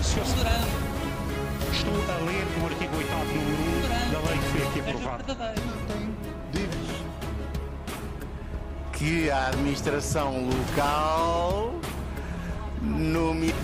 [0.00, 5.24] Estou a ler o artigo 8 número 1 da lei que foi aqui aprovada.
[8.92, 11.74] que a administração local
[12.82, 13.54] nome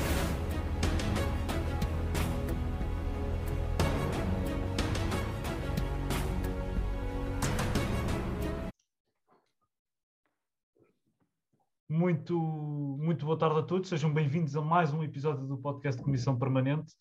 [12.03, 16.05] Muito, muito boa tarde a todos, sejam bem-vindos a mais um episódio do podcast de
[16.05, 16.93] Comissão Permanente.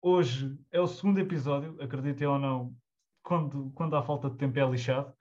[0.00, 2.72] Hoje é o segundo episódio, acreditem ou não,
[3.20, 5.12] quando, quando há falta de tempo é lixado,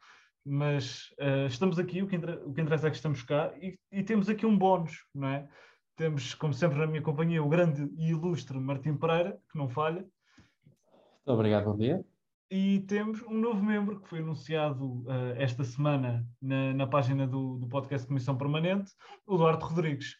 [0.45, 4.03] mas uh, estamos aqui, o que, o que interessa é que estamos cá e, e,
[4.03, 5.50] temos aqui um bónus, não é?
[5.95, 10.02] Temos, como sempre, na minha companhia, o grande e ilustre Martim Pereira, que não falha.
[10.02, 12.05] Muito obrigado, bom dia.
[12.49, 17.57] E temos um novo membro que foi anunciado uh, esta semana na, na página do,
[17.57, 18.91] do podcast Comissão Permanente,
[19.25, 20.16] o Duarte Rodrigues.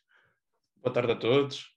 [0.82, 1.72] Boa tarde a todos.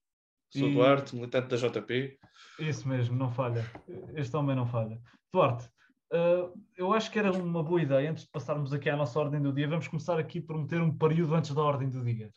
[0.50, 0.74] Sou e...
[0.74, 2.19] Duarte, militante da JP.
[2.59, 3.70] Isso mesmo, não falha.
[4.14, 5.00] Este homem não falha.
[5.33, 5.69] Duarte,
[6.12, 9.42] Uh, eu acho que era uma boa ideia, antes de passarmos aqui à nossa ordem
[9.42, 12.33] do dia, vamos começar aqui por meter um período antes da ordem do dia.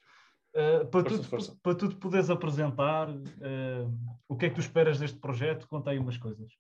[0.56, 1.60] Uh, para, força, tu, força.
[1.62, 5.68] para tu te poderes apresentar, uh, o que é que tu esperas deste projeto?
[5.68, 6.52] Conta aí umas coisas.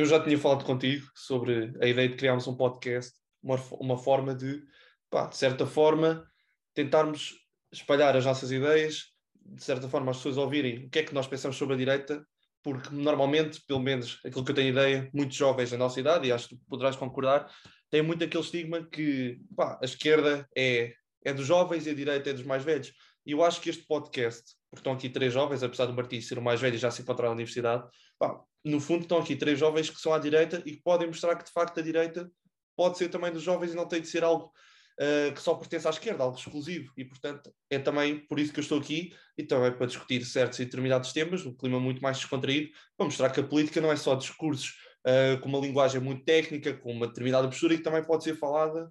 [0.00, 3.12] Eu já tinha falado contigo sobre a ideia de criarmos um podcast,
[3.42, 4.62] uma, uma forma de,
[5.08, 6.26] pá, de certa forma,
[6.74, 7.34] tentarmos
[7.72, 11.26] espalhar as nossas ideias, de certa forma as pessoas ouvirem o que é que nós
[11.26, 12.24] pensamos sobre a direita
[12.62, 16.32] porque normalmente, pelo menos aquilo que eu tenho ideia, muitos jovens da nossa idade, e
[16.32, 17.50] acho que poderás concordar,
[17.90, 20.92] têm muito aquele estigma que pá, a esquerda é,
[21.24, 22.92] é dos jovens e a direita é dos mais velhos.
[23.24, 26.38] E eu acho que este podcast, porque estão aqui três jovens, apesar do Martim ser
[26.38, 27.84] o mais velho e já se encontrar na universidade,
[28.18, 31.36] pá, no fundo estão aqui três jovens que são à direita e que podem mostrar
[31.36, 32.30] que de facto a direita
[32.76, 34.52] pode ser também dos jovens e não tem de ser algo
[35.00, 36.92] uh, que só pertence à esquerda, algo exclusivo.
[36.96, 40.58] E, portanto, é também por isso que eu estou aqui e também para discutir certos
[40.58, 43.96] e determinados temas, num clima muito mais descontraído, para mostrar que a política não é
[43.96, 48.04] só discursos uh, com uma linguagem muito técnica, com uma determinada postura e que também
[48.04, 48.90] pode ser falada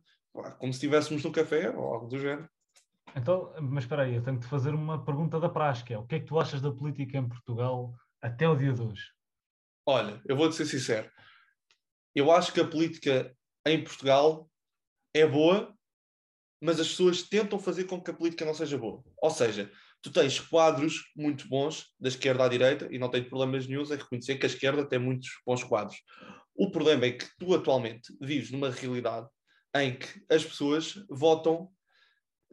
[0.59, 2.47] como se estivéssemos num café ou algo do género.
[3.15, 5.49] Então, mas espera aí, eu tenho que te fazer uma pergunta da
[5.83, 8.71] que é o que é que tu achas da política em Portugal até o dia
[8.71, 9.03] de hoje?
[9.91, 11.09] Olha, eu vou-te ser sincero.
[12.13, 13.35] Eu acho que a política
[13.65, 14.47] em Portugal
[15.15, 15.75] é boa,
[16.61, 19.03] mas as pessoas tentam fazer com que a política não seja boa.
[19.19, 23.65] Ou seja, tu tens quadros muito bons da esquerda à direita, e não tenho problemas
[23.65, 25.97] nenhums em reconhecer que a esquerda tem muitos bons quadros.
[26.53, 29.27] O problema é que tu atualmente vives numa realidade
[29.75, 31.67] em que as pessoas votam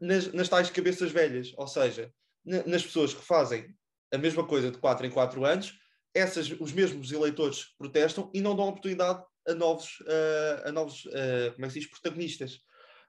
[0.00, 2.10] nas, nas tais cabeças velhas, ou seja,
[2.42, 3.76] nas pessoas que fazem
[4.10, 5.78] a mesma coisa de 4 em 4 anos,
[6.16, 11.53] essas, os mesmos eleitores protestam e não dão oportunidade a novos, uh, a novos uh,
[11.54, 12.59] como é que se diz, protagonistas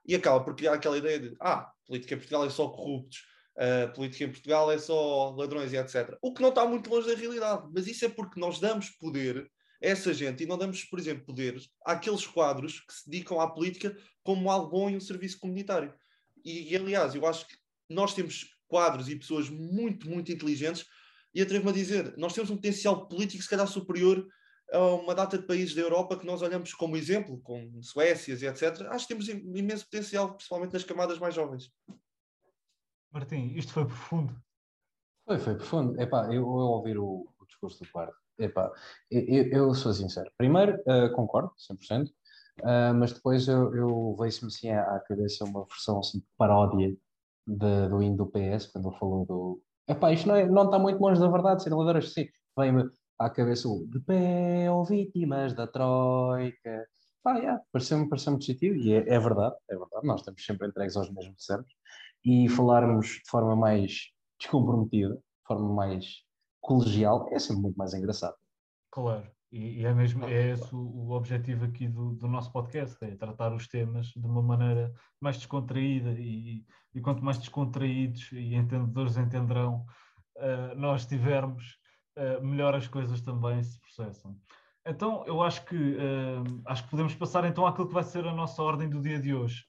[0.06, 3.24] e acaba por criar aquela ideia de ah, política em Portugal é só corruptos,
[3.56, 6.16] uh, política em Portugal é só ladrões e etc.
[6.22, 9.50] O que não está muito longe da realidade, mas isso é porque nós damos poder
[9.82, 13.48] a essa gente e não damos, por exemplo, poderes àqueles quadros que se dedicam à
[13.48, 15.94] política como algo bom e um serviço comunitário.
[16.44, 17.56] E, e aliás, eu acho que
[17.88, 20.84] nós temos quadros e pessoas muito, muito inteligentes
[21.34, 24.26] e atrevo-me a dizer, nós temos um potencial político se calhar superior
[24.72, 28.46] a uma data de países da Europa que nós olhamos como exemplo, como Suécias e
[28.46, 28.82] etc.
[28.90, 31.70] Acho que temos imenso potencial, principalmente nas camadas mais jovens.
[33.10, 34.36] Martim, isto foi profundo.
[35.26, 36.00] Foi, foi profundo.
[36.00, 38.70] Epá, eu, eu ouvir o, o discurso do Pardo, epá,
[39.10, 40.30] eu, eu sou sincero.
[40.36, 42.12] Primeiro, uh, concordo, 100%, uh,
[42.62, 46.94] eh, mas depois eu, eu vejo-me assim à, cabeça uma versão assim, paródia
[47.46, 49.62] de, do hino do PS, quando ele falou do.
[49.88, 52.26] Epá, isto não, é, está muito longe da verdade, sinaladores, sim.
[52.58, 56.86] Vem-me à cabeça o de pé ou vítimas da Troika.
[57.24, 60.96] Ah, yeah, pareceu-me pareceu positivo e é, é, verdade, é verdade, nós estamos sempre entregues
[60.96, 61.72] aos mesmos certos
[62.24, 64.10] e falarmos de forma mais
[64.40, 66.06] descomprometida, de forma mais
[66.60, 68.36] colegial, é sempre muito mais engraçado.
[68.90, 72.96] Claro, e, e é mesmo é esse o, o objetivo aqui do, do, nosso podcast,
[73.04, 76.64] é tratar os temas de uma maneira mais descontraída e,
[76.94, 79.86] e quanto mais descontraídos e entendedores entenderão
[80.36, 81.78] uh, nós tivermos,
[82.16, 84.36] uh, melhor as coisas também se processam.
[84.86, 88.34] Então, eu acho que, uh, acho que podemos passar então àquilo que vai ser a
[88.34, 89.64] nossa ordem do dia de hoje.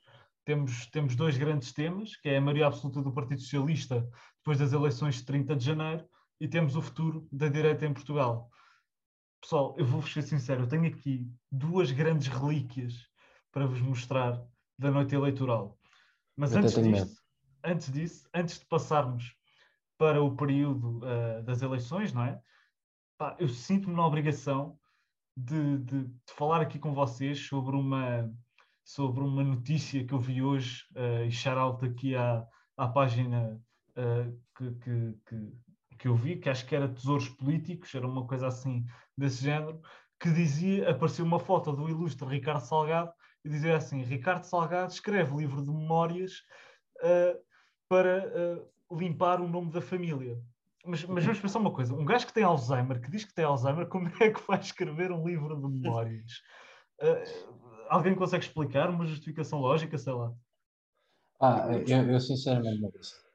[0.46, 4.74] Temos, temos dois grandes temas, que é a maioria absoluta do Partido Socialista depois das
[4.74, 6.06] eleições de 30 de janeiro
[6.40, 8.50] e temos o futuro da direita em Portugal.
[9.42, 13.08] Pessoal, eu vou-vos ser sincero, eu tenho aqui duas grandes relíquias
[13.52, 14.42] para vos mostrar
[14.78, 15.78] da noite eleitoral.
[16.36, 17.22] Mas antes disso,
[17.64, 19.36] antes disso, antes de passarmos
[19.98, 22.42] para o período uh, das eleições, não é?
[23.18, 24.80] Pá, eu sinto-me na obrigação
[25.36, 28.32] de, de, de, falar aqui com vocês sobre uma,
[28.84, 32.46] sobre uma notícia que eu vi hoje uh, e shout aqui à,
[32.78, 33.62] à página
[33.92, 35.54] uh, que, que, que,
[36.00, 38.86] que eu vi, que acho que era Tesouros Políticos, era uma coisa assim
[39.18, 39.82] desse género,
[40.20, 43.12] que dizia, apareceu uma foto do ilustre Ricardo Salgado
[43.44, 46.44] e dizia assim: Ricardo Salgado escreve livro de memórias
[47.02, 47.38] uh,
[47.88, 50.42] para uh, limpar o nome da família.
[50.86, 53.46] Mas, mas, vamos pensar uma coisa: um gajo que tem Alzheimer, que diz que tem
[53.46, 56.42] Alzheimer, como é que vai escrever um livro de memórias?
[57.02, 60.34] Uh, alguém consegue explicar uma justificação lógica, sei lá?
[61.42, 63.29] Ah, eu, eu sinceramente não sei.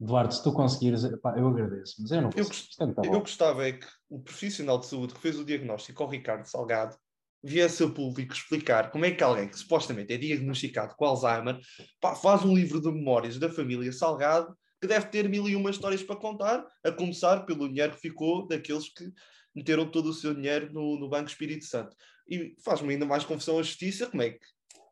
[0.00, 3.02] Eduardo, se tu conseguires, pá, eu agradeço, mas eu não eu, consigo.
[3.02, 6.46] É eu gostava é que o profissional de saúde que fez o diagnóstico ao Ricardo
[6.46, 6.96] Salgado
[7.42, 11.58] viesse a público explicar como é que alguém que supostamente é diagnosticado com Alzheimer
[12.00, 15.70] pá, faz um livro de memórias da família Salgado que deve ter mil e uma
[15.70, 19.10] histórias para contar, a começar pelo dinheiro que ficou daqueles que
[19.54, 21.96] meteram todo o seu dinheiro no, no Banco Espírito Santo.
[22.28, 24.46] E faz-me ainda mais confusão a justiça, como é que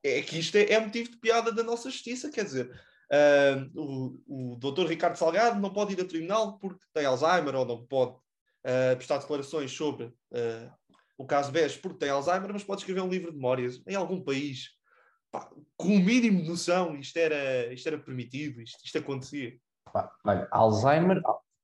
[0.06, 2.70] é que isto é, é motivo de piada da nossa justiça, quer dizer,
[3.12, 3.70] Uh,
[4.26, 7.86] o, o doutor Ricardo Salgado não pode ir a tribunal porque tem Alzheimer ou não
[7.86, 10.72] pode uh, prestar declarações sobre uh,
[11.16, 14.20] o caso BES porque tem Alzheimer, mas pode escrever um livro de memórias em algum
[14.20, 14.70] país.
[15.30, 19.56] Pá, com o mínimo de noção, isto era, isto era permitido, isto, isto acontecia.
[19.92, 21.22] Pá, olha, Alzheimer,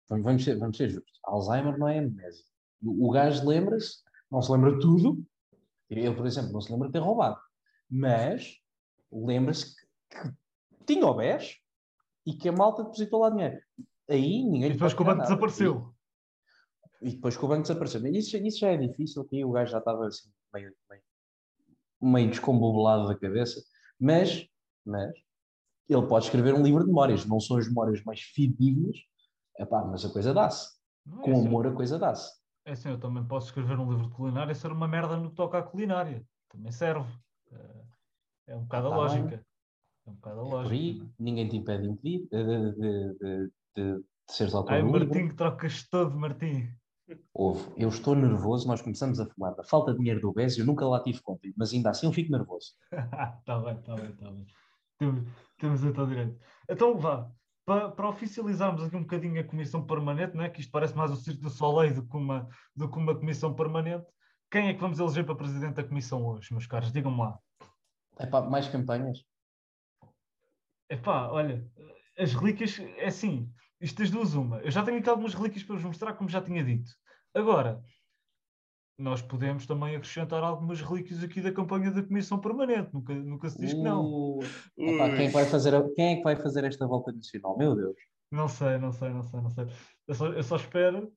[0.08, 2.44] vamos ser, vamos ser justos, Alzheimer não é amnésia.
[2.84, 3.98] O, gajo lembra-se,
[4.30, 5.24] não se lembra tudo,
[5.88, 7.38] ele, por exemplo, não se lembra de ter roubado,
[7.88, 8.56] mas
[9.12, 9.82] lembra-se que
[10.84, 11.20] tinha o
[12.24, 13.60] e que a malta depositou lá dinheiro.
[14.08, 14.70] Aí ninguém.
[14.70, 15.94] E depois que o banco desapareceu.
[17.00, 18.06] E, e, depois que o banco desapareceu.
[18.06, 21.02] Isso, isso já é difícil, que o gajo já estava assim, meio, meio,
[22.00, 23.60] meio descombobulado da cabeça.
[23.98, 24.46] Mas,
[24.84, 25.12] mas
[25.88, 27.24] ele pode escrever um livro de memórias.
[27.26, 28.96] Não são as memórias mais fidedignas,
[29.58, 30.76] epá, mas a coisa dá-se.
[31.06, 31.46] É Com assim.
[31.46, 32.30] amor a coisa dá-se.
[32.64, 35.30] É assim, eu também posso escrever um livro de culinária e ser uma merda no
[35.30, 36.24] que toca à culinária.
[36.48, 37.12] Também serve.
[37.50, 39.36] É, é um bocado a tá lógica.
[39.36, 39.51] Bem.
[40.06, 40.62] É um bocado a lógica.
[40.62, 45.88] Por aí, ninguém te impede de de, de, de, seres autor Ai, Martim, que trocas
[45.88, 46.68] todo, Martim.
[47.34, 47.72] Houve.
[47.76, 50.86] Eu estou nervoso, nós começamos a falar da falta de dinheiro do BES eu nunca
[50.86, 52.72] lá tive contigo, mas ainda assim eu fico nervoso.
[52.90, 54.46] Está bem, está bem, está bem.
[54.98, 55.28] Temos,
[55.58, 56.38] temos então direito.
[56.68, 57.30] Então vá,
[57.64, 60.50] para, para oficializarmos aqui um bocadinho a comissão permanente, não é?
[60.50, 63.54] que isto parece mais o Circo do Soleil do que, uma, do que uma comissão
[63.54, 64.06] permanente,
[64.50, 66.92] quem é que vamos eleger para presidente da comissão hoje, meus caros?
[66.92, 67.38] Digam-me lá.
[68.18, 69.24] É para mais campanhas?
[70.92, 71.66] Epá, olha,
[72.18, 73.50] as relíquias, é assim,
[73.80, 74.58] isto das duas uma.
[74.58, 76.90] Eu já tenho aqui algumas relíquias para vos mostrar, como já tinha dito.
[77.34, 77.82] Agora,
[78.98, 82.92] nós podemos também acrescentar algumas relíquias aqui da campanha da Comissão Permanente.
[82.92, 84.04] Nunca, nunca se diz que não.
[84.04, 84.44] Uh,
[84.76, 87.56] epá, quem, vai fazer a, quem é que vai fazer esta volta nacional?
[87.56, 87.96] Meu Deus.
[88.30, 89.66] Não sei, não sei, não sei, não sei.
[90.06, 91.12] Eu só, eu só espero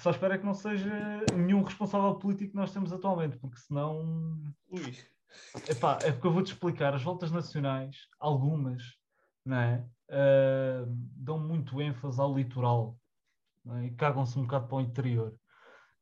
[0.00, 4.40] só espero é que não seja nenhum responsável político que nós temos atualmente, porque senão.
[4.70, 4.96] Ui.
[5.68, 6.94] Epá, é porque eu vou-te explicar.
[6.94, 8.82] As voltas nacionais, algumas,
[9.44, 9.86] não é?
[10.08, 10.86] Uh,
[11.16, 12.98] dão muito ênfase ao litoral
[13.76, 13.86] é?
[13.86, 15.34] e cagam-se um bocado para o interior.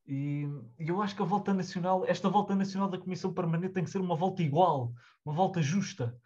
[0.06, 0.46] E,
[0.78, 3.90] e, eu acho que a volta nacional, esta volta nacional da Comissão Permanente tem que
[3.90, 4.92] ser uma volta igual,
[5.24, 6.16] uma volta justa.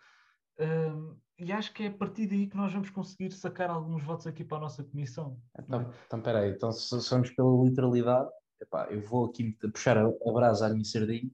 [0.58, 4.26] Uh, e acho que é a partir daí que nós vamos conseguir sacar alguns votos
[4.26, 5.40] aqui para a nossa comissão.
[5.58, 8.28] Então, então espera aí, então se somos pela literalidade,
[8.60, 11.30] epá, eu vou aqui puxar a, a brasa à minha sardinha,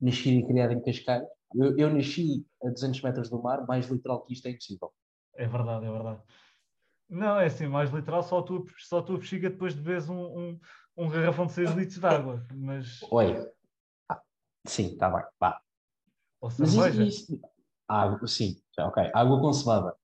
[0.00, 1.24] nasci e criado em Cascais,
[1.56, 4.92] eu, eu nasci a 200 metros do mar, mais literal que isto é impossível.
[5.40, 6.20] É verdade, é verdade.
[7.08, 10.08] Não, é assim, mais literal, só a tua, só a tua bexiga depois de vez
[10.08, 10.60] um, um,
[10.98, 12.46] um garrafão de 6 litros de água.
[12.54, 13.00] Mas...
[13.10, 13.50] Oi.
[14.06, 14.20] Ah,
[14.66, 15.58] sim, está bem, vá.
[16.42, 17.02] Ou cerveja.
[17.02, 17.42] Isso, isso...
[17.88, 19.10] Água, sim, ok.
[19.14, 19.96] Água com cevada.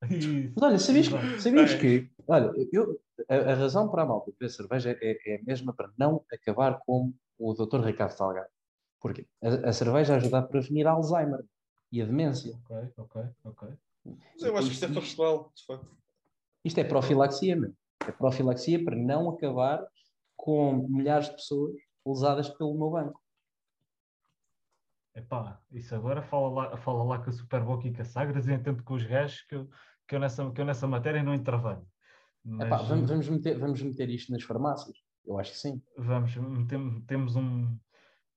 [0.00, 2.98] Mas olha, sabias, sabias que olha, eu,
[3.28, 6.80] a, a, razão para a malta beber cerveja é, é a mesma para não acabar
[6.80, 7.84] como o Dr.
[7.84, 8.48] Ricardo Salgado.
[9.00, 9.28] Porquê?
[9.42, 11.44] A, a cerveja ajuda a prevenir Alzheimer
[11.92, 12.56] e a demência.
[12.64, 13.68] Ok, ok, ok.
[14.04, 15.96] Mas eu acho que isto é factual, de facto.
[16.64, 17.76] Isto é profilaxia mesmo.
[18.06, 19.86] É profilaxia para não acabar
[20.36, 23.20] com milhares de pessoas lesadas pelo meu banco.
[25.14, 28.52] Epá, isso agora fala lá, fala lá com a Superboc e com a Sagres e
[28.52, 29.68] entendo com os gajos que eu,
[30.08, 31.86] que eu, nessa, que eu nessa matéria não intervenho.
[32.44, 32.66] Mas...
[32.66, 34.96] Epá, vamos, vamos, meter, vamos meter isto nas farmácias?
[35.24, 35.82] Eu acho que sim.
[35.96, 36.32] Vamos,
[37.06, 37.76] temos um.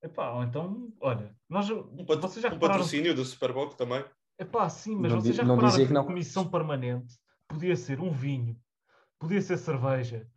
[0.04, 4.06] Epá, ou então, olha, nós, um, pat vocês já um patrocínio do Superboc também.
[4.38, 7.16] É pá, sim, mas não vocês já não repararam que, que a comissão permanente
[7.48, 8.60] podia ser um vinho,
[9.20, 10.28] podia ser cerveja,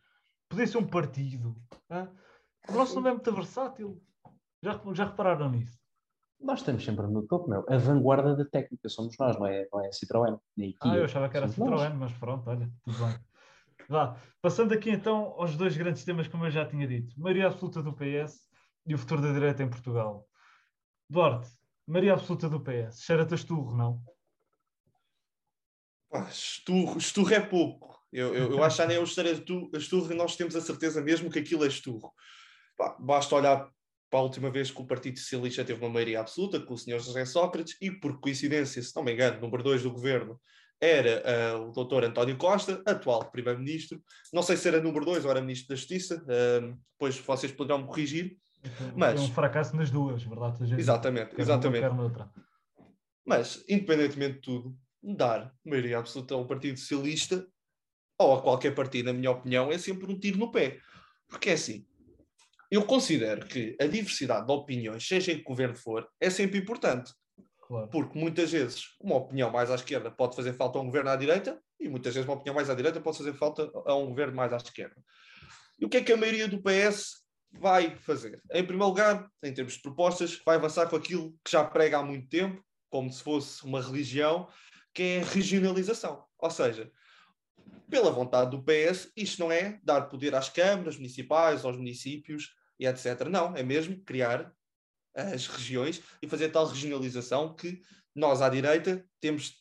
[0.49, 1.57] podia ser um partido.
[2.69, 4.03] O nosso nome é muito versátil.
[4.63, 5.79] Já, já repararam nisso?
[6.41, 7.65] Nós estamos sempre no topo, meu.
[7.69, 11.05] A vanguarda da técnica somos nós, não é, não é a Citroën, nem Ah, eu
[11.05, 11.99] achava que era somos Citroën, nós.
[11.99, 13.19] mas pronto, olha, tudo bem.
[13.89, 17.83] Vá, passando aqui então aos dois grandes temas, como eu já tinha dito: maioria absoluta
[17.83, 18.49] do PS
[18.87, 20.29] e o futuro da direita em Portugal.
[21.11, 21.51] Duarte,
[21.89, 23.03] Maria absoluta do PS.
[23.03, 24.03] Cheira-te esturro, não?
[26.13, 27.99] Ah, esturro, esturro é pouco.
[28.13, 31.31] Eu, eu, eu acho que nem é o esturro, e nós temos a certeza mesmo
[31.31, 32.13] que aquilo é esturro.
[32.77, 33.71] Pá, basta olhar
[34.11, 36.99] para a última vez que o Partido Socialista teve uma maioria absoluta, com o Sr.
[36.99, 40.39] José Sócrates, e por coincidência, se não me engano, número 2 do governo
[40.81, 42.05] era uh, o Dr.
[42.05, 44.01] António Costa, atual Primeiro-Ministro.
[44.33, 47.79] Não sei se era número 2 ou era Ministro da Justiça, uh, depois vocês poderão
[47.79, 48.39] me corrigir.
[48.97, 49.21] Mas...
[49.21, 50.59] É um fracasso nas duas, verdade?
[50.59, 51.87] Seja exatamente, exatamente.
[53.25, 57.47] Mas, independentemente de tudo, dar maioria absoluta a um Partido Socialista
[58.19, 60.79] ou a qualquer partido, na minha opinião, é sempre um tiro no pé.
[61.29, 61.87] Porque é assim,
[62.71, 67.13] eu considero que a diversidade de opiniões, seja em que governo for, é sempre importante.
[67.67, 67.89] Claro.
[67.89, 71.17] Porque muitas vezes uma opinião mais à esquerda pode fazer falta a um governo à
[71.17, 74.35] direita e muitas vezes uma opinião mais à direita pode fazer falta a um governo
[74.35, 74.97] mais à esquerda.
[75.79, 78.41] E o que é que a maioria do PS vai fazer?
[78.53, 82.03] Em primeiro lugar, em termos de propostas, vai avançar com aquilo que já prega há
[82.03, 84.49] muito tempo, como se fosse uma religião,
[84.95, 86.25] que é a regionalização.
[86.39, 86.91] Ou seja,
[87.91, 92.87] pela vontade do PS, isto não é dar poder às câmaras municipais, aos municípios e
[92.87, 93.29] etc.
[93.29, 94.53] Não, é mesmo criar
[95.15, 97.81] as regiões e fazer tal regionalização que
[98.15, 99.55] nós, à direita, temos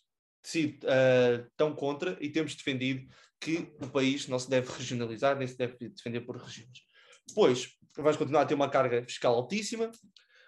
[0.43, 3.07] sido uh, tão contra e temos defendido
[3.39, 6.81] que o país não se deve regionalizar, nem se deve defender por regiões.
[7.27, 9.91] Depois, vais continuar a ter uma carga fiscal altíssima.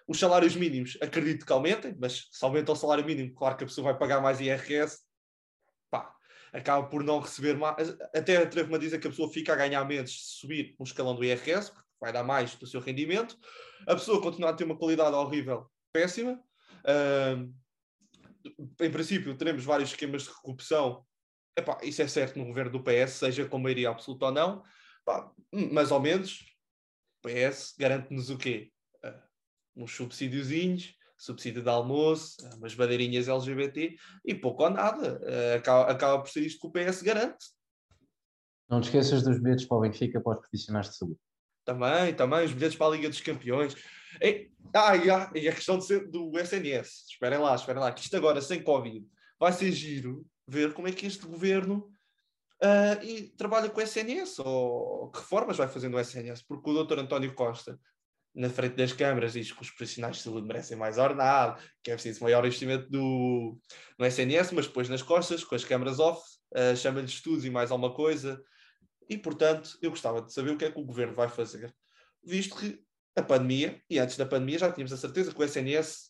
[0.06, 3.66] Os salários mínimos, acredito que aumentem, mas se aumenta o salário mínimo, claro que a
[3.66, 4.98] pessoa vai pagar mais IRS,
[5.88, 6.12] pá,
[6.52, 7.96] acaba por não receber mais.
[8.14, 11.14] Até atrevo-me a dizer que a pessoa fica a ganhar menos se subir um escalão
[11.14, 13.36] do IRS, porque vai dar mais do seu rendimento.
[13.86, 16.40] A pessoa continua a ter uma qualidade horrível, péssima.
[16.82, 17.54] Uh,
[18.80, 21.04] em princípio, teremos vários esquemas de corrupção.
[21.56, 24.64] Epá, isso é certo no governo do PS, seja com maioria absoluta ou não.
[25.02, 26.49] Epá, mais ou menos,
[27.22, 28.70] o PS garante-nos o quê?
[29.04, 35.20] Uh, uns subsídiozinhos, subsídio de almoço, umas bandeirinhas LGBT e pouco ou nada.
[35.20, 37.46] Uh, acaba, acaba por ser isto que o PS garante.
[38.68, 41.18] Não te esqueças dos bilhetes para o Benfica para os profissionais de saúde.
[41.64, 43.74] Também, também, os bilhetes para a Liga dos Campeões.
[44.20, 47.06] E, ah, e a, e a questão ser, do SNS.
[47.10, 49.06] Esperem lá, esperem lá, que isto agora, sem Covid,
[49.38, 51.92] vai ser giro ver como é que este governo
[52.62, 56.74] uh, e trabalha com o SNS, ou que reformas vai fazendo o SNS, porque o
[56.74, 57.78] doutor António Costa,
[58.34, 61.94] na frente das câmaras, diz que os profissionais de saúde merecem mais ordenado, que é
[61.94, 63.58] preciso maior investimento do,
[63.98, 66.22] no SNS, mas depois nas costas, com as câmaras off,
[66.54, 68.40] uh, chama-lhe estudos e mais alguma coisa,
[69.08, 71.74] e, portanto, eu gostava de saber o que é que o governo vai fazer,
[72.22, 72.80] visto que
[73.16, 76.09] a pandemia, e antes da pandemia já tínhamos a certeza que o SNS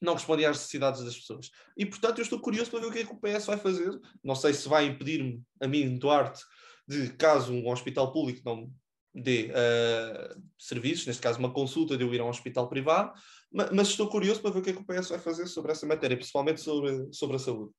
[0.00, 1.50] não respondia às necessidades das pessoas.
[1.76, 3.98] E, portanto, eu estou curioso para ver o que é que o PS vai fazer.
[4.22, 6.40] Não sei se vai impedir-me, a mim, Duarte,
[6.86, 8.70] de caso um hospital público não
[9.14, 13.12] dê uh, serviços, neste caso uma consulta de eu ir a um hospital privado,
[13.52, 15.72] mas, mas, estou curioso para ver o que é que o PS vai fazer sobre
[15.72, 17.72] essa matéria, principalmente sobre, sobre a saúde.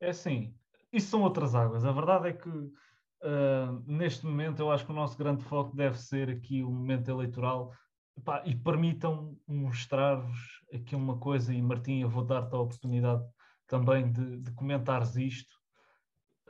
[0.00, 0.54] É assim,
[0.92, 1.84] isso são outras águas.
[1.84, 5.98] A verdade é que uh, neste momento eu acho que o nosso grande foco deve
[5.98, 7.72] ser aqui o momento eleitoral.
[8.20, 13.24] Epá, e permitam mostrar-vos aqui uma coisa, e Martim, eu vou dar-te a oportunidade
[13.66, 15.58] também de, de comentares isto,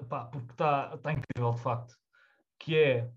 [0.01, 1.95] Epá, porque está tá incrível de facto,
[2.59, 3.09] que é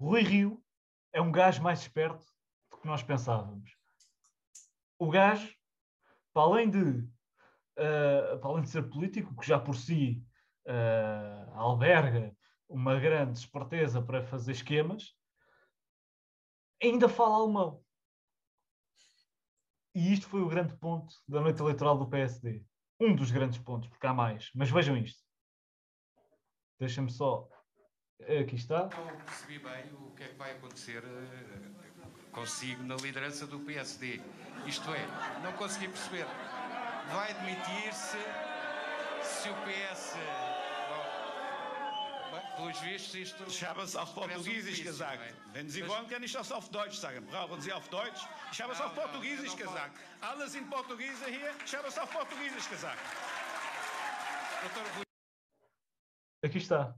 [0.00, 0.64] Rui Rio
[1.12, 2.24] é um gajo mais esperto
[2.70, 3.76] do que nós pensávamos.
[4.98, 5.54] O gajo,
[6.32, 10.24] para além de uh, para além de ser político, que já por si
[10.66, 12.34] uh, alberga
[12.66, 15.14] uma grande esperteza para fazer esquemas,
[16.82, 17.84] ainda fala alemão.
[19.94, 22.64] E isto foi o grande ponto da noite eleitoral do PSD.
[23.00, 24.50] Um dos grandes pontos, porque há mais.
[24.54, 25.22] Mas vejam isto.
[26.78, 27.48] Deixa-me só.
[28.20, 28.88] Aqui está.
[28.88, 31.02] Não percebi bem o que é que vai acontecer
[32.32, 34.20] consigo na liderança do PSD.
[34.66, 35.06] Isto é,
[35.42, 36.26] não consegui perceber
[37.12, 38.18] vai demitir-se
[39.22, 40.49] se o PS.
[42.60, 43.44] Pelos vistos, isto.
[43.82, 45.20] Es auf Portugiesisch gesagt.
[45.54, 47.26] Wenn Sie wollen, kann ich das auf Deutsch sagen.
[47.30, 48.22] Brauchen Sie auf Deutsch?
[48.52, 49.96] Ich habe es auf Portugiesisch gesagt.
[50.20, 51.50] Alle sind Portugiese hier.
[51.64, 52.98] Ich habe es auf Portugiesisch gesagt.
[56.42, 56.94] Aqui está.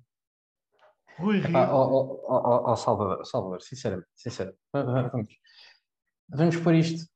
[1.18, 1.56] Rui Rio.
[1.56, 4.58] Ah, oh, oh, oh, oh, Salvador, Salvador, sinceramente, sinceramente.
[4.72, 5.38] Vamos,
[6.28, 7.06] vamos pôr isto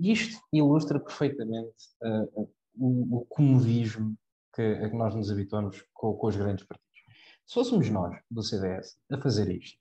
[0.00, 4.16] isto ilustra perfeitamente uh, o, o comodismo
[4.54, 6.85] que, a que nós nos habituamos com, com, os grandes partidos.
[7.46, 9.78] Se fôssemos nós, do CDS, a fazer isto,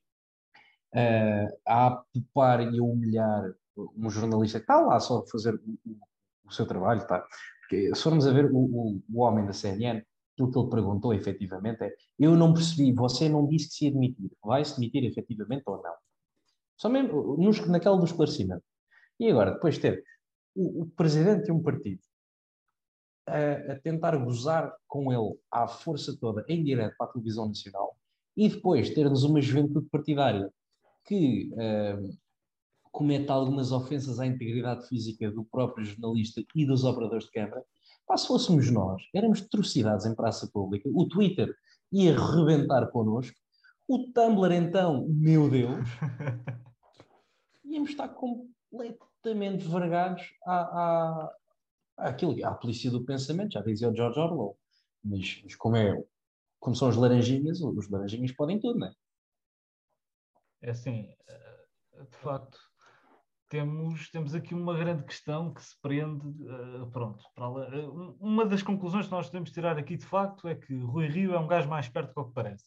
[0.93, 5.79] uh, a apupar e a humilhar um jornalista que está lá só a fazer o,
[5.85, 5.97] o,
[6.45, 7.25] o seu trabalho, tá?
[7.61, 10.03] Porque se formos a ver o, o, homem da CNN,
[10.33, 13.91] aquilo que ele perguntou efetivamente é: Eu não percebi, você não disse que se ia
[13.91, 15.95] demitir, vai-se demitir efetivamente ou não?
[16.77, 18.63] Só mesmo nos, naquela do esclarecimento.
[19.19, 20.03] E agora, depois ter
[20.53, 21.99] o, o presidente de um partido
[23.27, 27.95] a, a tentar gozar com ele à força toda, em direto para a televisão nacional,
[28.35, 30.51] e depois termos uma juventude partidária
[31.05, 32.17] que uh,
[32.91, 37.63] comete algumas ofensas à integridade física do próprio jornalista e dos operadores de câmara,
[38.07, 41.53] pá, se fôssemos nós, éramos atrocidades em praça pública, o Twitter
[41.91, 43.35] ia rebentar connosco,
[43.87, 45.87] o Tumblr então, meu Deus,
[47.63, 51.31] íamos estar completamente vergados à, à,
[51.97, 54.57] àquilo, à polícia do pensamento, já dizia o George Orwell,
[55.03, 56.03] mas, mas como é
[56.59, 58.93] como são os laranjinhas, os laranjinhas podem tudo, não é?
[60.63, 61.65] É assim, eh,
[62.09, 62.57] de facto,
[63.47, 68.63] temos, temos aqui uma grande questão que se prende, uh, pronto, para, uh, uma das
[68.63, 71.69] conclusões que nós podemos tirar aqui de facto é que Rui Rio é um gajo
[71.69, 72.65] mais esperto do que parece.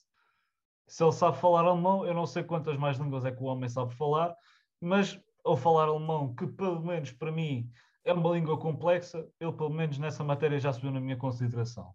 [0.87, 3.69] Se ele sabe falar alemão, eu não sei quantas mais línguas é que o homem
[3.69, 4.33] sabe falar,
[4.81, 7.69] mas ao falar alemão, que pelo menos para mim
[8.05, 11.95] é uma língua complexa, ele pelo menos nessa matéria já subiu na minha consideração.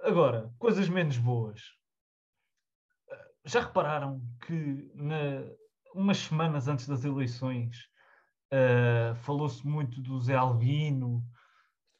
[0.00, 1.60] Agora, coisas menos boas.
[3.44, 5.44] Já repararam que na,
[5.94, 7.88] umas semanas antes das eleições
[8.52, 11.24] uh, falou-se muito do Zé Albino,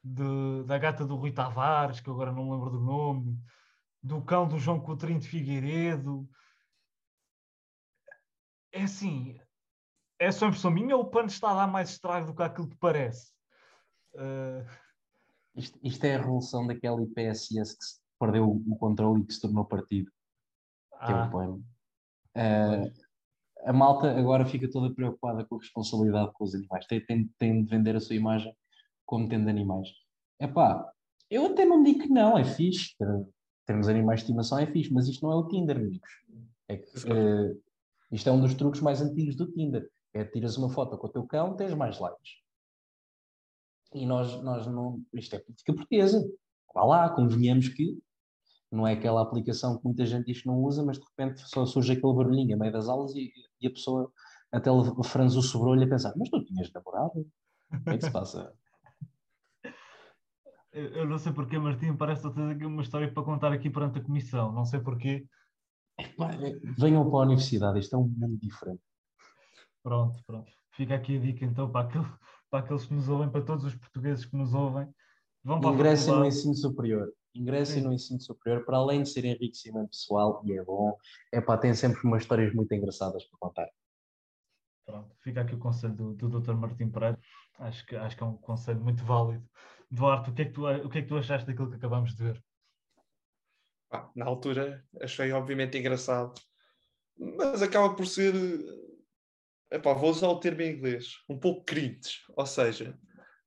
[0.03, 3.39] de, da gata do Rui Tavares, que agora não lembro do nome,
[4.03, 6.29] do cão do João Coutrinho de Figueiredo.
[8.73, 9.39] É assim,
[10.19, 12.69] é só impressão minha ou o pano está a dar mais estrago do que aquilo
[12.69, 13.33] que parece?
[14.15, 14.67] Uh,
[15.55, 19.41] isto, isto, é a revolução daquela IPSS que se perdeu o controle e que se
[19.41, 20.11] tornou partido.
[20.91, 21.31] Que ah.
[21.33, 21.55] é o.
[21.55, 23.09] Uh,
[23.65, 26.87] a malta agora fica toda preocupada com a responsabilidade com os animais.
[26.87, 28.55] Tem, tem, tem de vender a sua imagem
[29.05, 29.89] como tendo animais.
[30.39, 30.93] É pá,
[31.31, 32.95] eu até não digo que não, é fixe.
[33.67, 36.11] Termos animais de estimação é fixe, mas isto não é o Tinder, amigos.
[36.69, 37.63] É que, uh,
[38.13, 39.89] isto é um dos truques mais antigos do Tinder.
[40.15, 42.43] É tiras uma foto com o teu cão, tens mais likes.
[43.95, 45.03] E nós, nós não.
[45.15, 46.27] Isto é política portuguesa.
[46.75, 47.99] Vá lá, convenhamos que
[48.71, 51.65] não é aquela aplicação que muita gente diz que não usa, mas de repente só
[51.65, 54.13] surge aquele barulhinho a meio das aulas e, e a pessoa
[54.53, 54.71] até
[55.05, 57.27] franze o sobrolho a pensar: Mas tu tinhas namorado?
[57.73, 58.53] O que é que se passa?
[60.73, 63.99] Eu não sei porquê, Martim, parece que tens aqui uma história para contar aqui perante
[63.99, 64.53] a comissão.
[64.53, 65.27] Não sei porquê.
[66.79, 68.83] Venham para a universidade, isto é um mundo diferente.
[69.89, 70.53] Pronto, pronto.
[70.73, 72.05] Fica aqui a dica então para, aquele,
[72.51, 74.87] para aqueles que nos ouvem, para todos os portugueses que nos ouvem.
[75.43, 77.11] Vão para Ingressem no ensino superior.
[77.35, 80.95] Ingressem no ensino superior, para além de ser enriquecimento pessoal, e é bom,
[81.33, 83.69] é para tem sempre umas histórias muito engraçadas para contar.
[84.85, 86.53] Pronto, fica aqui o conselho do, do Dr.
[86.53, 87.19] Martim Pereira.
[87.59, 89.49] Acho que, acho que é um conselho muito válido.
[89.91, 92.15] Duarte, o que, é que tu, o que é que tu achaste daquilo que acabamos
[92.15, 92.45] de ver?
[93.91, 96.35] Ah, na altura achei obviamente engraçado,
[97.17, 98.35] mas acaba por ser
[99.71, 102.99] epá, vou usar o termo em inglês, um pouco cringe, ou seja,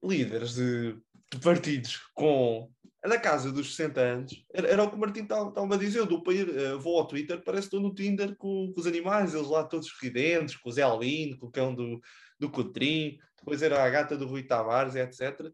[0.04, 0.96] líderes de,
[1.32, 2.70] de partidos com
[3.04, 6.06] na casa dos 60 anos, era, era o que o Martim estava a dizer, eu
[6.06, 8.86] dou para ir, uh, vou ao Twitter, parece que estou no Tinder com, com, os
[8.86, 12.00] animais, eles lá todos ridentes, com o Zé Albino, com o cão do,
[12.40, 15.52] do Cotrim, depois era a gata do Rui Tavares, etc.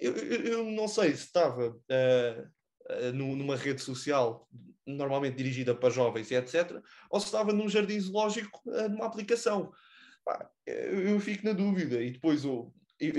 [0.00, 2.42] Eu, eu, eu não sei se estava uh,
[3.08, 4.48] uh, numa rede social
[4.84, 9.70] normalmente dirigida para jovens etc., ou se estava num jardim zoológico numa aplicação
[10.24, 13.12] pá, eu, fico na dúvida e depois eu, eu,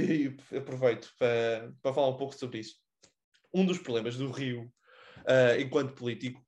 [0.52, 2.76] eu aproveito para, para falar um pouco sobre isso.
[3.54, 4.72] Um dos problemas do Rio,
[5.20, 6.42] uh, enquanto político,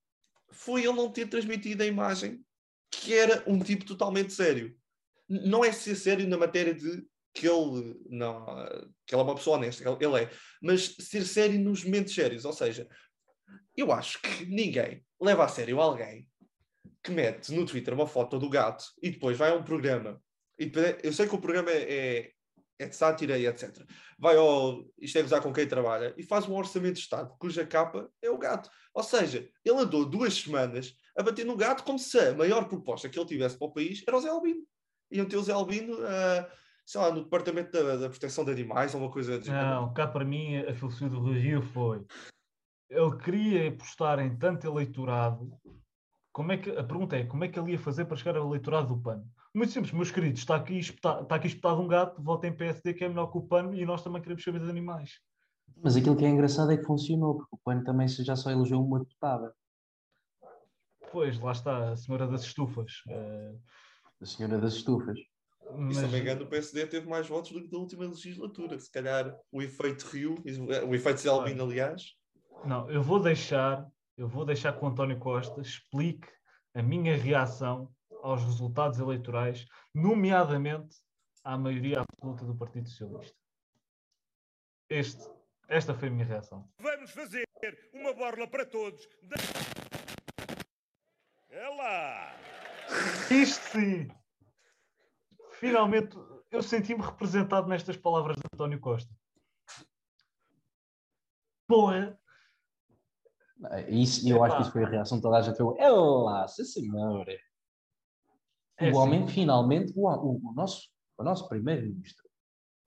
[0.52, 2.44] foi ele não ter transmitido a imagem
[2.90, 4.78] que era um tipo totalmente sério.
[5.28, 8.46] Não é ser sério na matéria de que ele, não,
[9.06, 10.30] que ele é uma pessoa honesta, ele é,
[10.62, 12.46] mas ser sério nos momentos sérios.
[12.46, 12.88] Ou seja,
[13.76, 16.28] eu acho que ninguém leva a sério alguém
[17.04, 20.22] que mete no Twitter uma foto do gato e depois vai a um programa
[21.04, 22.32] eu sei que o programa é, é,
[22.80, 23.86] é de sátira e etc.
[24.20, 24.86] Vai ao.
[25.00, 28.30] Isto é gozar com quem trabalha e faz um orçamento de Estado cuja capa é
[28.30, 28.70] o gato.
[28.94, 33.10] Ou seja, ele andou duas semanas a bater no gato como se a maior proposta
[33.10, 34.62] que ele tivesse para o país era o Zé Albino.
[35.12, 36.48] Iam ter o Zé Albino, uh,
[36.86, 39.40] sei lá, no Departamento da, da Proteção de Animais ou coisa.
[39.40, 42.04] Não, cá para mim a filosofia do Rio foi.
[42.90, 45.52] Ele queria apostar em tanto eleitorado.
[46.32, 48.48] Como é que, a pergunta é: como é que ele ia fazer para chegar ao
[48.48, 49.24] eleitorado do PAN?
[49.54, 53.04] Muito simples, meus queridos, está aqui, espetado, está aqui espetado um gato, votem PSD que
[53.04, 55.20] é melhor que o pano e nós também queremos saber de animais.
[55.78, 58.82] Mas aquilo que é engraçado é que funcionou, porque o pano também já só elegeu
[58.82, 59.54] uma deputada.
[61.12, 63.04] Pois, lá está, a senhora das estufas.
[63.08, 63.62] Uh...
[64.20, 65.20] A senhora das estufas.
[65.76, 65.98] Mas...
[65.98, 68.80] E se não me engano, o PSD teve mais votos do que da última legislatura.
[68.80, 70.36] Se calhar o efeito Rio,
[70.88, 72.16] o efeito Zelbino, aliás.
[72.66, 73.88] Não, eu vou deixar,
[74.18, 76.28] eu vou deixar que o António Costa explique
[76.74, 77.93] a minha reação
[78.24, 80.96] aos resultados eleitorais, nomeadamente
[81.44, 83.38] à maioria absoluta do Partido Socialista.
[84.90, 85.30] Este
[85.68, 86.70] Esta foi a minha reação.
[86.80, 87.46] Vamos fazer
[87.94, 89.08] uma borla para todos.
[91.50, 92.36] É lá!
[93.30, 94.08] Isto sim!
[95.60, 96.18] Finalmente,
[96.50, 99.14] eu senti-me representado nestas palavras de António Costa.
[101.68, 102.18] Porra!
[103.88, 105.60] Isso, eu acho que isso foi a reação de toda a gente.
[105.80, 107.26] É lá, sim senhor.
[108.78, 109.34] É o homem, assim.
[109.34, 112.24] finalmente, o, o- nosso, o nosso primeiro-ministro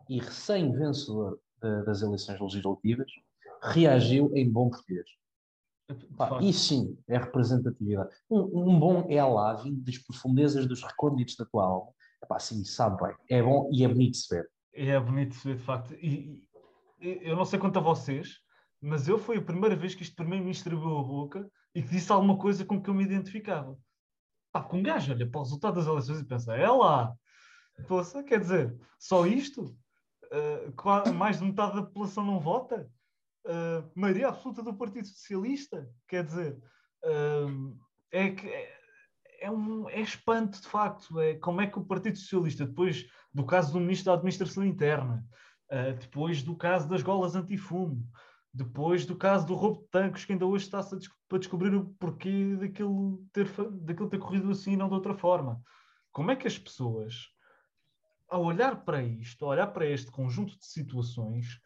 [0.08, 3.10] e recém-vencedor da- das eleições legislativas,
[3.62, 5.06] reagiu em bom português.
[6.16, 8.10] Pá, isso sim é representatividade.
[8.28, 11.92] Um, um bom é lá, vindo das profundezas dos recônditos da tua alma.
[12.40, 13.14] Sim, sabe bem.
[13.30, 14.50] É bom e é bonito de se ver.
[14.72, 15.94] É bonito de se ver, de facto.
[15.94, 16.48] E,
[17.00, 18.40] e- eu não sei quanto a vocês,
[18.80, 22.10] mas eu foi a primeira vez que este primeiro-ministro abriu a boca e que disse
[22.10, 23.78] alguma coisa com que eu me identificava.
[24.56, 27.14] Pá, com um gajo olha para o resultado das eleições e pensa, é lá!
[27.86, 29.76] Poxa, quer dizer, só isto?
[30.32, 32.90] Uh, mais de metade da população não vota?
[33.44, 35.86] Uh, maioria absoluta do Partido Socialista?
[36.08, 36.58] Quer dizer,
[37.04, 37.78] um,
[38.10, 38.78] é que é,
[39.42, 41.20] é um é espanto de facto.
[41.20, 45.22] É como é que o Partido Socialista, depois do caso do Ministro da Administração Interna,
[45.70, 48.08] uh, depois do caso das golas antifumo,
[48.56, 51.74] depois do caso do roubo de tanques, que ainda hoje está-se a des- para descobrir
[51.74, 53.46] o porquê daquilo ter,
[53.82, 55.62] daquilo ter corrido assim e não de outra forma.
[56.10, 57.28] Como é que as pessoas,
[58.30, 61.60] ao olhar para isto, ao olhar para este conjunto de situações,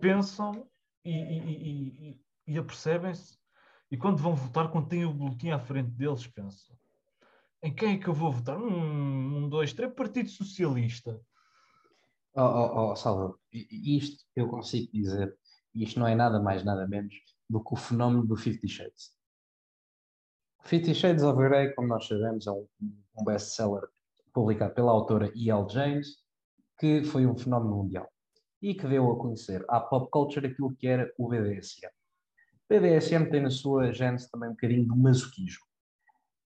[0.00, 0.68] pensam
[1.04, 3.36] e, e, e, e- apercebem-se,
[3.90, 6.76] e quando vão votar, quando têm o boletim à frente deles, pensam:
[7.62, 8.56] em quem é que eu vou votar?
[8.56, 11.20] Um, um dois, três, Partido Socialista.
[12.34, 15.34] Oh, oh, oh, Salvador, isto eu consigo dizer,
[15.82, 17.14] isto não é nada mais, nada menos
[17.48, 19.14] do que o fenómeno do Fifty Shades.
[20.62, 22.66] Fifty Shades of Grey, como nós sabemos, é um,
[23.16, 23.88] um best-seller
[24.32, 25.68] publicado pela autora E.L.
[25.68, 26.16] James,
[26.78, 28.10] que foi um fenómeno mundial
[28.60, 31.88] e que deu a conhecer à pop culture aquilo que era o BDSM.
[32.68, 35.64] O BDSM tem na sua gênese também um bocadinho do masoquismo.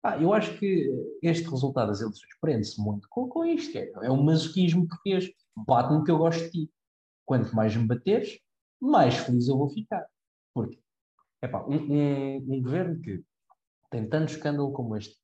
[0.02, 0.90] Ah, eu acho que
[1.22, 3.78] este resultado das eleições prende-se muito com, com isto.
[3.78, 5.30] É, é o masoquismo português.
[5.56, 6.72] Bate-me que eu gosto de ti.
[7.26, 8.40] Quanto mais me bateres,
[8.80, 10.06] mais feliz eu vou ficar.
[10.54, 10.80] Porque,
[11.42, 13.24] epá, um, um, um governo que
[13.90, 15.16] tem tanto escândalo como este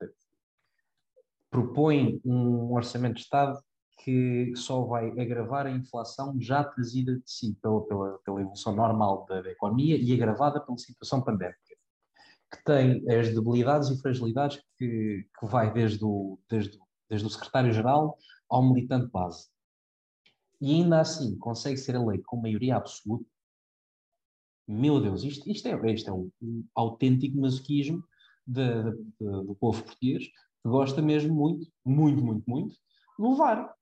[1.50, 3.60] propõe um orçamento de Estado
[4.00, 9.26] que só vai agravar a inflação já trazida de si pela, pela, pela evolução normal
[9.30, 11.60] da, da economia e agravada pela situação pandémica
[12.54, 18.18] que tem as debilidades e fragilidades que, que vai desde o, desde, desde o secretário-geral
[18.50, 19.48] ao militante base.
[20.62, 23.26] E ainda assim consegue ser eleito com maioria absoluta.
[24.68, 26.32] Meu Deus, isto, isto é, isto é um,
[26.74, 28.04] autêntico masoquismo
[28.48, 32.76] de- de- de- do povo português que gosta mesmo muito, muito, muito, muito
[33.20, 33.74] de levar.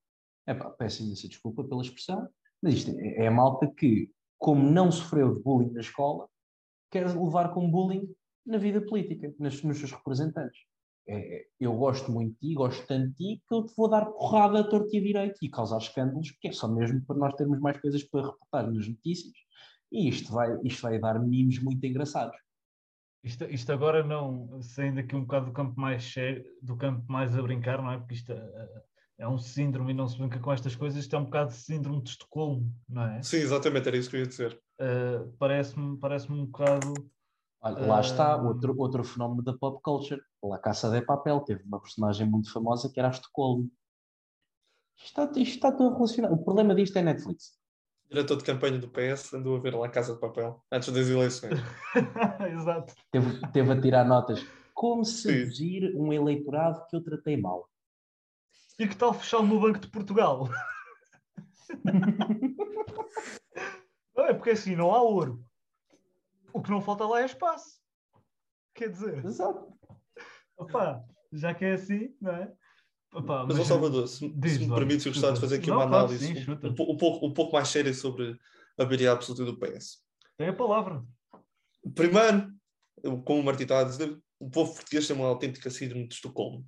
[0.47, 2.27] Epá, peço imensa desculpa pela expressão,
[2.61, 6.27] mas isto é, é a malta que, como não sofreu de bullying na escola,
[6.89, 8.09] quer levar com bullying
[8.45, 10.59] na vida política, nas, nos seus representantes.
[11.07, 13.87] É, é, eu gosto muito de ti, gosto tanto de ti, que eu te vou
[13.87, 17.17] dar porrada a torto e a direito e causar escândalos, que é só mesmo para
[17.17, 19.33] nós termos mais coisas para reportar nas notícias.
[19.91, 22.35] E isto vai, isto vai dar memes muito engraçados.
[23.23, 27.37] Isto, isto agora não, saindo aqui um bocado do campo mais sério, do campo mais
[27.37, 27.97] a brincar, não é?
[27.97, 28.83] Porque isto é,
[29.19, 31.57] é um síndrome e não se brinca com estas coisas, isto é um bocado de
[31.57, 33.21] síndrome de Estocolmo, não é?
[33.21, 34.59] Sim, exatamente, era isso que eu ia dizer.
[34.79, 36.93] Uh, parece-me, parece-me um bocado.
[37.61, 38.41] Olha, lá está Ah.
[38.41, 40.19] outro, outro fenómeno da pop culture.
[40.43, 43.69] La Caça de Papel teve uma personagem muito famosa que era a Estocolmo.
[44.97, 46.33] Isto está, isto está tudo relacionado.
[46.33, 47.60] O problema disto é Netflix.
[48.11, 51.07] Diretor de campanha do PS andou a ver lá a Casa de Papel antes das
[51.07, 51.57] eleições.
[52.53, 52.93] Exato.
[53.09, 54.45] Teve, teve a tirar notas.
[54.73, 57.69] Como seduzir um eleitorado que eu tratei mal.
[58.77, 60.49] E que tal fechá-lo no Banco de Portugal?
[64.13, 65.41] não é porque assim, não há ouro.
[66.51, 67.79] O que não falta lá é espaço.
[68.73, 69.73] Quer dizer, Exato.
[70.57, 72.51] opá, já que é assim, não é?
[73.13, 75.75] Opá, Mas, ó Salvador, se, Diz, se me permites, eu gostava de fazer aqui Não,
[75.77, 78.39] uma claro, análise sim, um- um, pou- pouco, um pouco mais séria sobre
[78.77, 79.97] a maioria absoluta do PS.
[80.37, 81.03] tem a palavra.
[81.93, 82.51] Primeiro,
[83.25, 86.65] como o Martim está a dizer, o povo português tem uma autêntica síndrome de Estocolmo.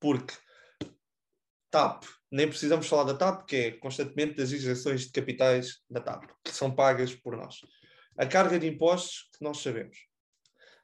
[0.00, 0.34] Porque
[1.70, 6.24] TAP, nem precisamos falar da TAP, que é constantemente das injeções de capitais da TAP,
[6.44, 7.56] que são pagas por nós.
[8.16, 9.96] A carga de impostos, que nós sabemos.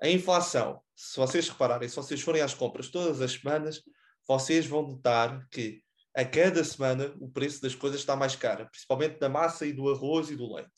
[0.03, 3.83] A inflação, se vocês repararem, se vocês forem às compras todas as semanas,
[4.29, 5.83] vocês vão notar que
[6.15, 9.89] a cada semana o preço das coisas está mais caro, principalmente da massa e do
[9.91, 10.71] arroz e do leite.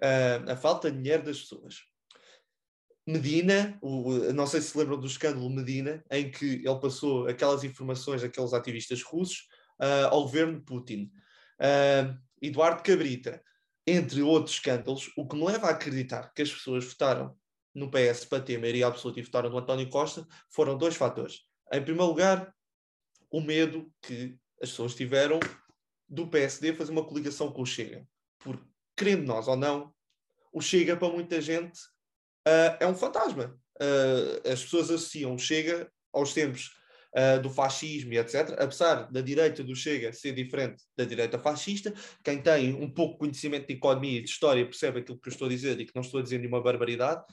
[0.00, 1.76] Ah, a falta de dinheiro das pessoas.
[3.06, 7.64] Medina, o- não sei se se lembram do escândalo Medina, em que ele passou aquelas
[7.64, 9.48] informações daqueles ativistas russos
[9.80, 11.10] ah, ao governo Putin.
[11.60, 13.42] Ah, Eduardo Cabrita,
[13.86, 17.36] entre outros escândalos, o que me leva a acreditar que as pessoas votaram
[17.74, 21.40] no PS para ter maioria absoluta e votaram no António Costa foram dois fatores.
[21.72, 22.54] Em primeiro lugar,
[23.30, 25.40] o medo que as pessoas tiveram
[26.08, 28.06] do PSD fazer uma coligação com o Chega.
[28.38, 28.62] Porque,
[28.94, 29.92] querendo nós ou não,
[30.52, 31.80] o Chega, para muita gente,
[32.46, 33.58] uh, é um fantasma.
[33.80, 36.70] Uh, as pessoas associam o Chega aos tempos
[37.16, 38.50] uh, do fascismo e etc.
[38.58, 43.18] Apesar da direita do Chega ser diferente da direita fascista, quem tem um pouco de
[43.20, 45.94] conhecimento de economia e de história percebe aquilo que eu estou a dizer e que
[45.94, 47.24] não estou a dizer nenhuma barbaridade.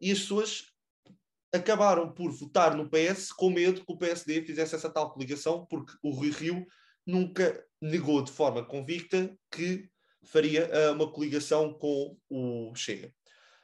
[0.00, 0.75] E as pessoas
[1.52, 5.92] acabaram por votar no PS com medo que o PSD fizesse essa tal coligação, porque
[6.02, 6.66] o Rui Rio
[7.06, 9.88] nunca negou de forma convicta que
[10.24, 13.12] faria uh, uma coligação com o Chega.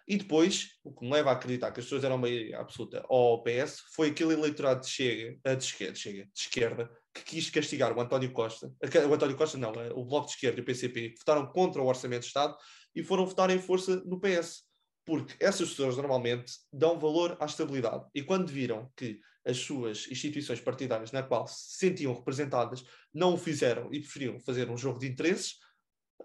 [0.06, 3.42] E depois, o que me leva a acreditar que as pessoas eram maioria absoluta ao
[3.42, 7.96] PS foi aquele eleitorado de, Chega, uh, de, esquerda, Chega, de esquerda que quis castigar
[7.96, 8.72] o António Costa,
[9.08, 11.86] o António Costa não, o Bloco de Esquerda e o PCP, que votaram contra o
[11.86, 12.56] Orçamento de Estado
[12.94, 14.64] e foram votar em força no PS.
[15.04, 18.04] Porque essas pessoas normalmente dão valor à estabilidade.
[18.14, 23.38] E quando viram que as suas instituições partidárias na qual se sentiam representadas não o
[23.38, 25.56] fizeram e preferiam fazer um jogo de interesses,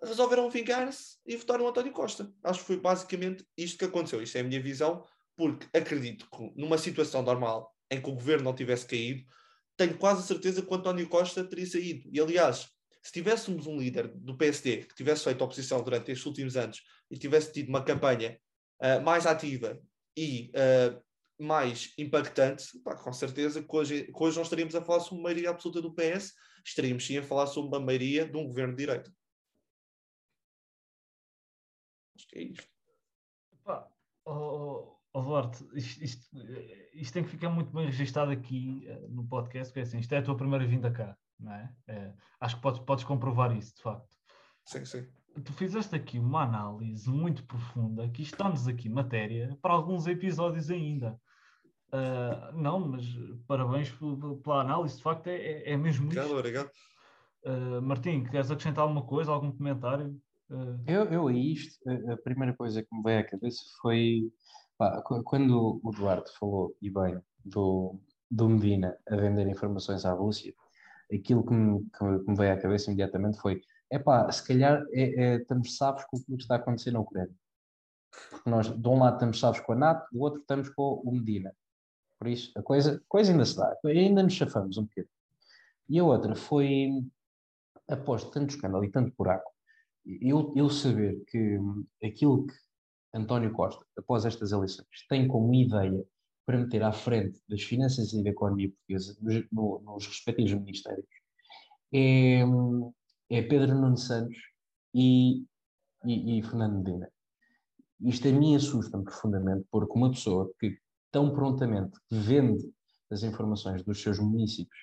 [0.04, 2.32] resolveram vingar-se e votaram António Costa.
[2.44, 4.22] Acho que foi basicamente isto que aconteceu.
[4.22, 5.04] Isto é a minha visão,
[5.36, 9.24] porque acredito que numa situação normal em que o governo não tivesse caído,
[9.76, 12.10] tenho quase certeza que o António Costa teria saído.
[12.12, 12.68] E aliás,
[13.02, 17.18] se tivéssemos um líder do PSD que tivesse feito oposição durante estes últimos anos e
[17.18, 18.38] tivesse tido uma campanha
[18.82, 19.80] uh, mais ativa
[20.16, 21.02] e uh,
[21.40, 25.24] mais impactante, pá, com certeza que hoje, que hoje não estaríamos a falar sobre uma
[25.24, 26.34] maioria absoluta do PS,
[26.66, 29.12] estaríamos sim a falar sobre uma maioria de um governo de direita.
[32.16, 32.68] Acho que é isto.
[33.64, 33.88] Pá,
[34.26, 36.38] oh, oh, Duarte, isto, isto,
[36.94, 40.18] isto, tem que ficar muito bem registado aqui uh, no podcast, porque assim, isto é
[40.18, 41.76] a tua primeira vinda cá, não é?
[41.88, 44.18] é acho que podes, podes comprovar isso, de facto.
[44.66, 45.08] Sim, sim
[45.42, 51.20] tu fizeste aqui uma análise muito profunda, que está-nos aqui matéria para alguns episódios ainda.
[51.88, 53.06] Uh, não, mas
[53.48, 53.94] parabéns
[54.44, 56.36] pela análise, de facto é, é, é mesmo obrigado, isso.
[56.36, 56.72] Obrigado,
[57.46, 60.10] uh, Martim, queres acrescentar alguma coisa, algum comentário?
[60.50, 60.82] Uh...
[60.86, 61.80] Eu, eu a isto,
[62.12, 64.30] a primeira coisa que me veio à cabeça foi
[64.78, 67.98] pá, quando o Duarte falou, e bem, do,
[68.30, 70.54] do Medina a vender informações à Rússia,
[71.14, 75.02] aquilo que me, que me veio à cabeça imediatamente foi é pá, se calhar é,
[75.02, 77.36] é, estamos sabes com o que está a acontecer na Ucrânia.
[78.30, 81.12] Porque nós, de um lado, estamos sabes com a NATO, do outro, estamos com o
[81.12, 81.54] Medina.
[82.20, 85.14] Por isso, a coisa, coisa ainda se dá, ainda nos chafamos um bocadinho.
[85.90, 86.90] E a outra foi,
[87.88, 89.52] após tanto escândalo e tanto buraco,
[90.06, 91.60] eu, eu saber que
[92.04, 92.54] aquilo que
[93.14, 96.04] António Costa, após estas eleições, tem como ideia
[96.46, 101.06] para meter à frente das finanças e da economia portuguesa nos, no, nos respectivos ministérios
[101.94, 102.44] é,
[103.30, 104.38] é Pedro Nuno Santos
[104.94, 105.46] e,
[106.06, 107.12] e, e Fernando Medina.
[108.02, 110.78] Isto a mim assusta-me profundamente, porque uma pessoa que
[111.12, 112.72] tão prontamente vende
[113.10, 114.80] as informações dos seus municípios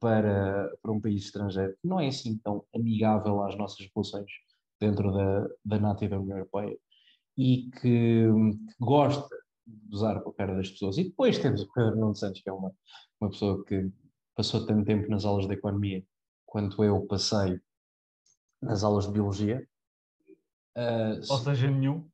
[0.00, 4.30] para, para um país estrangeiro, que não é assim tão amigável às nossas relações
[4.80, 6.76] dentro da, da NATO e da União Europeia,
[7.36, 9.28] e que, que gosta
[9.66, 10.98] de usar a cara das pessoas.
[10.98, 12.72] E depois temos o Pedro Nuno Santos, que é uma,
[13.20, 13.90] uma pessoa que
[14.34, 16.02] passou tanto tempo nas aulas de economia
[16.46, 17.60] quanto eu passei
[18.62, 19.66] nas aulas de biologia.
[20.76, 22.08] Uh, Ou seja, nenhum?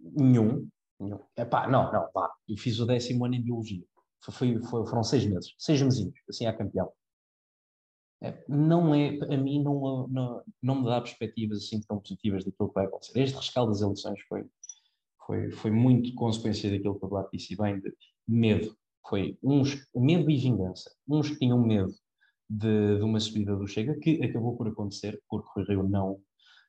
[0.00, 0.68] Nenhum.
[0.98, 1.18] nenhum.
[1.36, 2.30] Epá, não, não, pá.
[2.48, 3.84] Eu fiz o décimo ano em biologia.
[4.20, 6.90] Foi, foi, foram seis meses, seis mesinhos, assim a campeão.
[8.22, 12.68] É, não é, a mim não, não, não me dá perspectivas assim tão positivas daquilo
[12.68, 13.20] que vai acontecer.
[13.20, 14.46] Este rescaldo das eleições foi,
[15.26, 17.92] foi, foi muito consequência daquilo que eu lá disse bem, de
[18.26, 18.74] medo.
[19.06, 20.90] Foi uns, medo e vingança.
[21.06, 21.94] Uns que tinham medo
[22.48, 26.20] de, de, uma subida do Chega, que acabou por acontecer, porque o Rio não,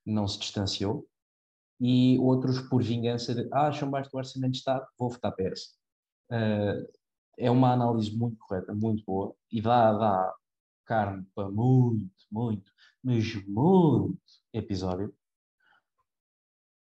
[0.05, 1.07] não se distanciou,
[1.79, 5.75] e outros por vingança de, ah, acham baixo do Orçamento de Estado, vou votar PS.
[6.31, 6.87] Uh,
[7.37, 10.33] é uma análise muito correta, muito boa, e dá, dá
[10.85, 12.71] carne para muito, muito,
[13.03, 14.17] mas muito
[14.53, 15.13] episódio.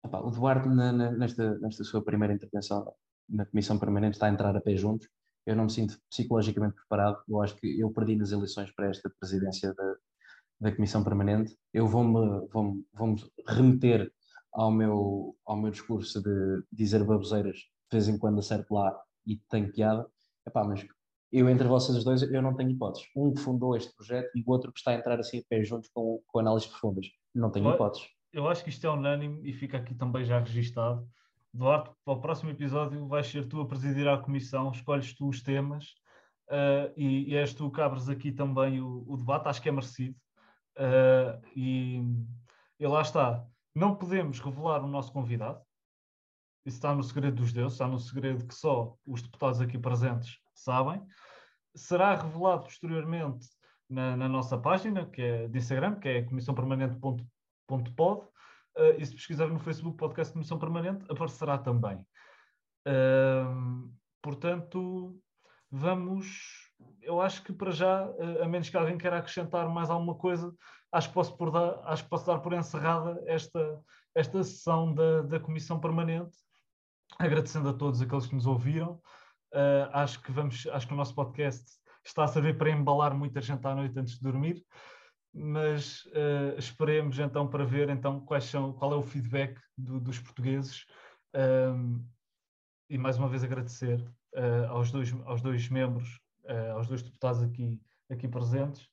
[0.03, 2.91] O Duarte, na, na, nesta, nesta sua primeira intervenção
[3.27, 5.07] na Comissão Permanente, está a entrar a pé juntos,
[5.49, 7.17] eu não me sinto psicologicamente preparado.
[7.27, 9.95] Eu acho que eu perdi nas eleições para esta presidência da,
[10.61, 11.57] da Comissão Permanente.
[11.73, 13.15] Eu vou-me vou vou
[13.47, 14.11] remeter
[14.53, 19.37] ao meu, ao meu discurso de dizer baboseiras de vez em quando acerto lá e
[19.49, 20.07] tenho piada.
[20.47, 20.85] Epá, mas
[21.31, 23.07] eu entre vocês dois eu não tenho hipóteses.
[23.15, 25.63] Um que fundou este projeto e o outro que está a entrar assim a pé
[25.63, 27.07] juntos com, com análises profundas.
[27.33, 28.07] Não tenho hipóteses.
[28.31, 31.09] Eu acho que isto é unânime e fica aqui também já registado
[31.53, 35.41] Duarte, para o próximo episódio vais ser tu a presidir a comissão, escolhes tu os
[35.41, 35.95] temas
[36.49, 39.71] uh, e, e és tu que abres aqui também o, o debate, acho que é
[39.71, 40.15] merecido.
[40.77, 42.01] Uh, e,
[42.79, 43.45] e, lá está.
[43.75, 45.59] Não podemos revelar o nosso convidado.
[46.65, 50.37] Isso está no segredo dos deuses, está no segredo que só os deputados aqui presentes
[50.53, 51.01] sabem.
[51.75, 53.47] Será revelado posteriormente
[53.89, 58.27] na, na nossa página, que é de Instagram, que é comissãopermanente.pod.
[58.77, 61.97] Uh, e se pesquisar no Facebook Podcast Comissão Permanente, aparecerá também.
[62.87, 65.19] Uh, portanto,
[65.69, 66.71] vamos.
[67.01, 70.53] Eu acho que para já, uh, a menos que alguém queira acrescentar mais alguma coisa,
[70.91, 73.81] acho que posso, por dar, acho que posso dar por encerrada esta,
[74.15, 76.37] esta sessão da, da Comissão Permanente,
[77.17, 79.01] agradecendo a todos aqueles que nos ouviram.
[79.53, 81.65] Uh, acho que vamos, acho que o nosso podcast
[82.05, 84.63] está a servir para embalar muita gente à noite antes de dormir,
[85.33, 90.19] mas uh, esperemos então para ver então quais são, qual é o feedback do, dos
[90.19, 90.85] portugueses
[91.35, 92.03] um,
[92.89, 94.01] e mais uma vez agradecer
[94.35, 96.19] uh, aos, dois, aos dois membros,
[96.73, 98.89] aos dois deputados aqui, aqui presentes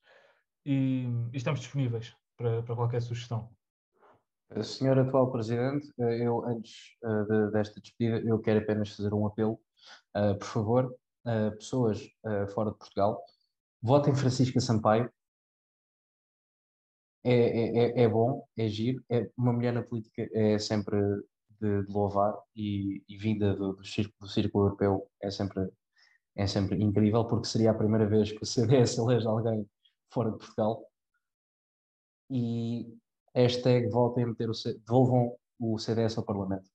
[0.66, 3.50] e, e estamos disponíveis para, para qualquer sugestão.
[4.62, 9.58] Senhor atual Presidente, eu antes de, desta despedida, eu quero apenas fazer um apelo
[10.16, 10.96] Uh, por favor,
[11.26, 13.22] uh, pessoas uh, fora de Portugal,
[13.82, 15.10] votem Francisca Sampaio.
[17.28, 20.96] É, é, é, é bom, é giro, é, uma mulher na política é sempre
[21.60, 25.68] de, de louvar e, e vinda do, do, círculo, do círculo europeu é sempre,
[26.36, 29.68] é sempre incrível, porque seria a primeira vez que o CDS elege alguém
[30.12, 30.86] fora de Portugal.
[32.30, 32.96] E
[33.34, 34.52] hashtag votem a meter o,
[34.84, 36.70] devolvam o CDS ao Parlamento.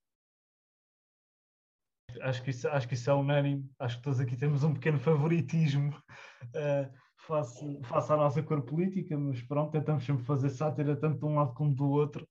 [2.23, 4.99] Acho que, isso, acho que isso é unânime, acho que todos aqui temos um pequeno
[4.99, 5.95] favoritismo.
[6.47, 6.91] Uh,
[7.27, 11.35] face, face à nossa cor política, mas pronto, tentamos sempre fazer sátira tanto de um
[11.35, 12.27] lado como do outro.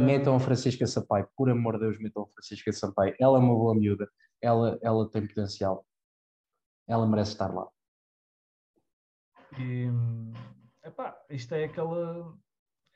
[0.00, 3.14] Metam a Francisca Sampaio, por amor de Deus, metam a Francisca Sampaio.
[3.20, 4.08] Ela é uma boa miúda,
[4.40, 5.84] ela, ela tem potencial,
[6.88, 7.68] ela merece estar lá.
[9.58, 9.88] E,
[10.82, 12.34] epá, isto é aquela,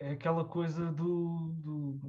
[0.00, 2.00] é aquela coisa do, do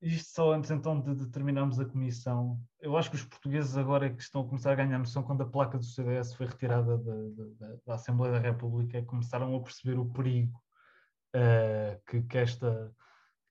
[0.00, 2.60] isto só antes então de, de terminarmos a comissão.
[2.80, 5.42] Eu acho que os portugueses agora é que estão a começar a ganhar noção quando
[5.42, 9.98] a placa do CDS foi retirada da, da, da Assembleia da República, começaram a perceber
[9.98, 10.56] o perigo
[11.34, 12.94] uh, que, que, esta,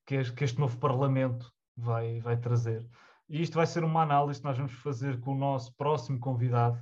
[0.05, 2.87] que este novo Parlamento vai, vai trazer.
[3.29, 6.77] E isto vai ser uma análise que nós vamos fazer com o nosso próximo convidado,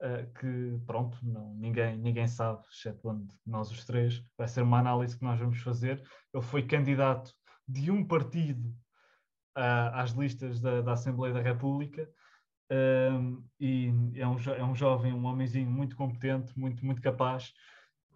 [0.00, 4.24] uh, que pronto, não, ninguém, ninguém sabe, exceto nós os três.
[4.38, 6.02] Vai ser uma análise que nós vamos fazer.
[6.32, 7.30] Ele foi candidato
[7.68, 8.74] de um partido
[9.54, 12.08] às listas da, da, Assembleia da República
[12.70, 17.52] um, e é um, é um jovem, um homenzinho muito competente, muito, muito capaz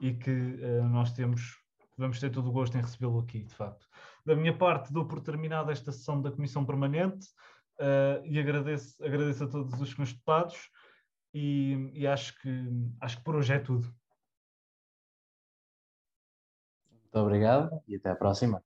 [0.01, 1.59] e que uh, nós temos,
[1.97, 3.87] vamos ter todo o gosto em recebê-lo aqui, de facto.
[4.25, 7.27] Da minha parte, dou por terminada esta sessão da Comissão Permanente
[7.81, 10.71] uh, e agradeço, agradeço a todos os meus deputados
[11.35, 12.67] e, e acho, que,
[13.01, 13.95] acho que por hoje é tudo.
[16.91, 18.63] Muito obrigado e até à próxima.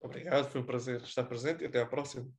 [0.00, 2.30] Obrigado, foi um prazer estar presente e até à próxima.